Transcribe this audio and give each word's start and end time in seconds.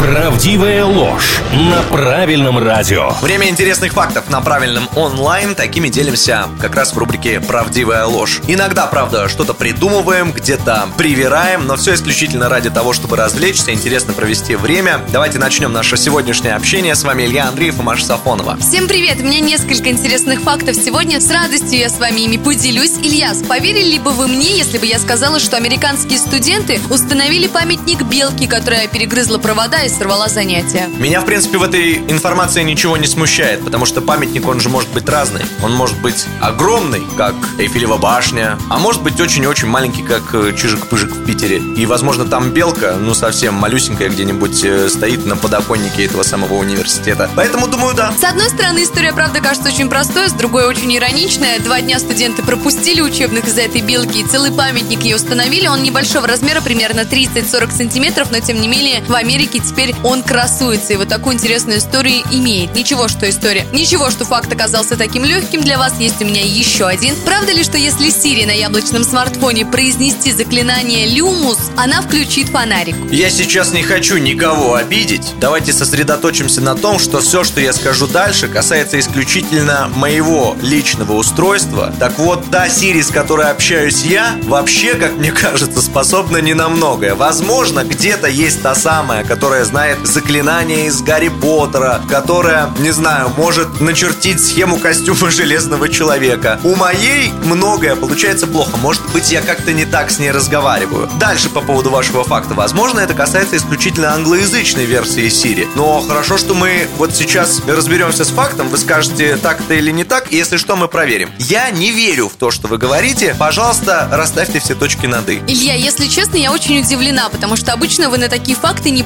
Правдивая 0.00 0.84
ложь 0.84 1.40
на 1.52 1.82
правильном 1.82 2.58
радио. 2.58 3.12
Время 3.22 3.48
интересных 3.48 3.92
фактов 3.92 4.28
на 4.28 4.40
правильном 4.40 4.88
онлайн. 4.96 5.54
Такими 5.54 5.88
делимся 5.88 6.46
как 6.60 6.74
раз 6.74 6.92
в 6.92 6.98
рубрике 6.98 7.40
«Правдивая 7.40 8.04
ложь». 8.04 8.40
Иногда, 8.46 8.86
правда, 8.86 9.28
что-то 9.28 9.54
придумываем, 9.54 10.32
где-то 10.32 10.88
привираем, 10.98 11.66
но 11.66 11.76
все 11.76 11.94
исключительно 11.94 12.48
ради 12.48 12.70
того, 12.70 12.92
чтобы 12.92 13.16
развлечься, 13.16 13.72
интересно 13.72 14.12
провести 14.12 14.56
время. 14.56 15.00
Давайте 15.12 15.38
начнем 15.38 15.72
наше 15.72 15.96
сегодняшнее 15.96 16.54
общение. 16.54 16.94
С 16.94 17.04
вами 17.04 17.24
Илья 17.24 17.48
Андреев 17.48 17.78
и 17.78 17.82
Маша 17.82 18.04
Сафонова. 18.04 18.58
Всем 18.58 18.88
привет! 18.88 19.20
У 19.20 19.24
меня 19.24 19.40
несколько 19.40 19.90
интересных 19.90 20.40
фактов 20.40 20.76
сегодня. 20.76 21.20
С 21.20 21.30
радостью 21.30 21.78
я 21.78 21.88
с 21.88 21.98
вами 21.98 22.22
ими 22.22 22.36
поделюсь. 22.36 22.98
Ильяс, 22.98 23.42
поверили 23.42 23.98
бы 23.98 24.10
вы 24.10 24.28
мне, 24.28 24.56
если 24.56 24.78
бы 24.78 24.86
я 24.86 24.98
сказала, 24.98 25.38
что 25.38 25.56
американские 25.56 26.18
студенты 26.18 26.80
установили 26.90 27.46
памятник 27.46 28.02
белки, 28.02 28.46
которая 28.46 28.88
перегрызла 28.88 29.38
провода 29.38 29.83
и 29.84 29.88
сорвала 29.88 30.28
занятия? 30.28 30.88
Меня, 30.98 31.20
в 31.20 31.26
принципе, 31.26 31.58
в 31.58 31.62
этой 31.62 31.98
информации 32.10 32.62
ничего 32.62 32.96
не 32.96 33.06
смущает, 33.06 33.64
потому 33.64 33.86
что 33.86 34.00
памятник, 34.00 34.46
он 34.46 34.60
же 34.60 34.68
может 34.68 34.90
быть 34.90 35.08
разный. 35.08 35.42
Он 35.62 35.72
может 35.72 35.98
быть 36.00 36.26
огромный, 36.40 37.02
как 37.16 37.34
Эйфелева 37.58 37.96
башня, 37.96 38.58
а 38.70 38.78
может 38.78 39.02
быть 39.02 39.20
очень-очень 39.20 39.68
маленький, 39.68 40.02
как 40.02 40.22
э, 40.34 40.52
Чижик-Пыжик 40.52 41.12
в 41.12 41.24
Питере. 41.24 41.58
И, 41.76 41.86
возможно, 41.86 42.24
там 42.24 42.50
белка, 42.50 42.96
ну, 42.98 43.14
совсем 43.14 43.54
малюсенькая 43.54 44.08
где-нибудь 44.08 44.64
э, 44.64 44.88
стоит 44.88 45.26
на 45.26 45.36
подоконнике 45.36 46.04
этого 46.06 46.22
самого 46.22 46.54
университета. 46.54 47.30
Поэтому, 47.36 47.66
думаю, 47.66 47.94
да. 47.94 48.12
С 48.18 48.24
одной 48.24 48.48
стороны, 48.48 48.82
история, 48.82 49.12
правда, 49.12 49.40
кажется 49.40 49.68
очень 49.68 49.88
простой, 49.88 50.28
с 50.28 50.32
другой 50.32 50.66
очень 50.66 50.94
ироничная. 50.94 51.60
Два 51.60 51.80
дня 51.80 51.98
студенты 51.98 52.42
пропустили 52.42 53.00
учебных 53.00 53.46
из-за 53.46 53.62
этой 53.62 53.80
белки, 53.80 54.20
и 54.20 54.24
целый 54.24 54.52
памятник 54.52 55.02
ей 55.02 55.14
установили. 55.14 55.66
Он 55.66 55.82
небольшого 55.82 56.26
размера, 56.26 56.60
примерно 56.60 57.00
30-40 57.00 57.70
сантиметров, 57.70 58.28
но 58.30 58.40
тем 58.40 58.60
не 58.60 58.68
менее 58.68 59.02
в 59.06 59.14
Америке 59.14 59.60
теперь 59.60 59.73
он 60.02 60.22
красуется. 60.22 60.92
И 60.92 60.96
вот 60.96 61.08
такую 61.08 61.34
интересную 61.34 61.78
историю 61.78 62.22
имеет. 62.30 62.74
Ничего, 62.74 63.08
что 63.08 63.28
история. 63.28 63.66
Ничего, 63.72 64.10
что 64.10 64.24
факт 64.24 64.52
оказался 64.52 64.96
таким 64.96 65.24
легким 65.24 65.62
для 65.62 65.78
вас. 65.78 65.98
Есть 65.98 66.20
у 66.22 66.24
меня 66.24 66.42
еще 66.42 66.86
один. 66.86 67.14
Правда 67.24 67.52
ли, 67.52 67.64
что 67.64 67.76
если 67.76 68.08
Siri 68.08 68.46
на 68.46 68.52
яблочном 68.52 69.04
смартфоне 69.04 69.66
произнести 69.66 70.32
заклинание 70.32 71.06
«Люмус», 71.06 71.58
она 71.76 72.02
включит 72.02 72.48
фонарик? 72.48 72.96
Я 73.10 73.30
сейчас 73.30 73.72
не 73.72 73.82
хочу 73.82 74.18
никого 74.18 74.74
обидеть. 74.74 75.34
Давайте 75.40 75.72
сосредоточимся 75.72 76.60
на 76.60 76.74
том, 76.74 76.98
что 76.98 77.20
все, 77.20 77.44
что 77.44 77.60
я 77.60 77.72
скажу 77.72 78.06
дальше, 78.06 78.48
касается 78.48 78.98
исключительно 78.98 79.90
моего 79.94 80.56
личного 80.62 81.12
устройства. 81.12 81.92
Так 81.98 82.18
вот, 82.18 82.50
та 82.50 82.66
Siri, 82.68 83.02
с 83.02 83.08
которой 83.08 83.46
общаюсь 83.50 84.02
я, 84.02 84.36
вообще, 84.44 84.94
как 84.94 85.16
мне 85.16 85.32
кажется, 85.32 85.80
способна 85.82 86.38
не 86.38 86.54
на 86.54 86.68
многое. 86.68 87.14
Возможно, 87.14 87.84
где-то 87.84 88.28
есть 88.28 88.62
та 88.62 88.74
самая, 88.74 89.24
которая 89.24 89.63
знает 89.64 89.98
заклинание 90.06 90.86
из 90.86 91.02
Гарри 91.02 91.28
Поттера, 91.28 92.00
которая, 92.08 92.70
не 92.78 92.90
знаю, 92.90 93.30
может 93.36 93.80
начертить 93.80 94.44
схему 94.44 94.78
костюма 94.78 95.30
Железного 95.30 95.88
Человека. 95.88 96.60
У 96.64 96.74
моей 96.74 97.30
многое 97.44 97.96
получается 97.96 98.46
плохо. 98.46 98.76
Может 98.76 99.02
быть, 99.12 99.30
я 99.32 99.40
как-то 99.40 99.72
не 99.72 99.84
так 99.84 100.10
с 100.10 100.18
ней 100.18 100.30
разговариваю. 100.30 101.08
Дальше 101.18 101.48
по 101.48 101.60
поводу 101.60 101.90
вашего 101.90 102.24
факта. 102.24 102.54
Возможно, 102.54 103.00
это 103.00 103.14
касается 103.14 103.56
исключительно 103.56 104.12
англоязычной 104.14 104.84
версии 104.84 105.26
Siri. 105.26 105.68
Но 105.74 106.00
хорошо, 106.00 106.38
что 106.38 106.54
мы 106.54 106.88
вот 106.96 107.14
сейчас 107.14 107.60
разберемся 107.66 108.24
с 108.24 108.28
фактом. 108.28 108.68
Вы 108.68 108.78
скажете, 108.78 109.36
так 109.36 109.60
это 109.60 109.74
или 109.74 109.90
не 109.90 110.04
так. 110.04 110.30
Если 110.32 110.56
что, 110.56 110.76
мы 110.76 110.88
проверим. 110.88 111.30
Я 111.38 111.70
не 111.70 111.90
верю 111.90 112.28
в 112.28 112.34
то, 112.34 112.50
что 112.50 112.68
вы 112.68 112.78
говорите. 112.78 113.34
Пожалуйста, 113.38 114.08
расставьте 114.12 114.60
все 114.60 114.74
точки 114.74 115.06
над 115.06 115.28
«и». 115.28 115.42
Илья, 115.46 115.74
если 115.74 116.06
честно, 116.06 116.36
я 116.36 116.52
очень 116.52 116.80
удивлена, 116.80 117.28
потому 117.28 117.56
что 117.56 117.72
обычно 117.72 118.08
вы 118.08 118.18
на 118.18 118.28
такие 118.28 118.56
факты 118.56 118.90
не 118.90 119.02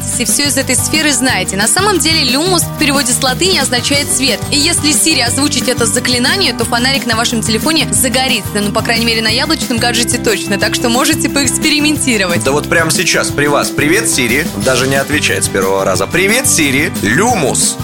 попадаетесь 0.00 0.20
и 0.20 0.24
все 0.24 0.46
из 0.46 0.56
этой 0.56 0.76
сферы 0.76 1.12
знаете. 1.12 1.56
На 1.56 1.68
самом 1.68 1.98
деле, 1.98 2.24
люмус 2.24 2.62
в 2.62 2.78
переводе 2.78 3.12
с 3.12 3.22
латыни 3.22 3.58
означает 3.58 4.10
свет. 4.10 4.40
И 4.50 4.56
если 4.56 4.90
Siri 4.90 5.22
озвучить 5.22 5.68
это 5.68 5.86
заклинание, 5.86 6.52
то 6.52 6.64
фонарик 6.64 7.06
на 7.06 7.16
вашем 7.16 7.42
телефоне 7.42 7.88
загорится. 7.92 8.60
Ну, 8.60 8.72
по 8.72 8.82
крайней 8.82 9.06
мере, 9.06 9.22
на 9.22 9.28
яблочном 9.28 9.78
гаджете 9.78 10.18
точно. 10.18 10.58
Так 10.58 10.74
что 10.74 10.88
можете 10.88 11.28
поэкспериментировать. 11.28 12.44
Да 12.44 12.52
вот 12.52 12.68
прямо 12.68 12.90
сейчас 12.90 13.28
при 13.28 13.46
вас. 13.46 13.70
Привет, 13.70 14.08
Сири. 14.08 14.46
Даже 14.64 14.86
не 14.86 14.96
отвечает 14.96 15.44
с 15.44 15.48
первого 15.48 15.84
раза. 15.84 16.06
Привет, 16.06 16.48
Сири. 16.48 16.92
Люмус. 17.02 17.76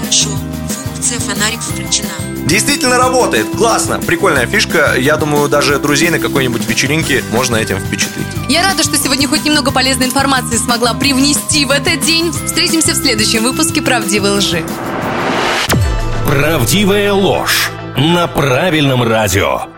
Хорошо, 0.00 0.30
функция 0.68 1.18
фонарик 1.20 1.60
включена. 1.60 2.10
Действительно 2.46 2.98
работает. 2.98 3.46
Классно. 3.56 4.00
Прикольная 4.00 4.46
фишка. 4.46 4.94
Я 4.98 5.16
думаю, 5.16 5.48
даже 5.48 5.78
друзей 5.78 6.10
на 6.10 6.18
какой-нибудь 6.18 6.66
вечеринке 6.68 7.24
можно 7.32 7.56
этим 7.56 7.78
впечатлить. 7.78 8.26
Я 8.48 8.62
рада, 8.62 8.82
что 8.82 8.96
сегодня 8.96 9.26
хоть 9.26 9.44
немного 9.44 9.72
полезной 9.72 10.06
информации 10.06 10.56
смогла 10.56 10.92
привнести 10.94 11.64
в 11.64 11.70
этот 11.70 12.00
день. 12.00 12.30
Встретимся 12.30 12.92
в 12.92 12.96
следующем 12.96 13.42
выпуске 13.42 13.80
«Правдивой 13.80 14.32
лжи». 14.32 14.64
Правдивая 16.26 17.12
ложь 17.12 17.70
на 17.96 18.26
правильном 18.26 19.02
радио. 19.02 19.73